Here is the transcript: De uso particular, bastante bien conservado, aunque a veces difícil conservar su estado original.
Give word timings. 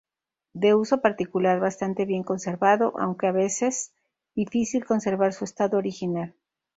De 0.53 0.73
uso 0.73 0.99
particular, 0.99 1.59
bastante 1.59 2.05
bien 2.05 2.23
conservado, 2.23 2.93
aunque 2.97 3.27
a 3.27 3.31
veces 3.31 3.93
difícil 4.33 4.83
conservar 4.83 5.31
su 5.31 5.43
estado 5.43 5.77
original. 5.77 6.33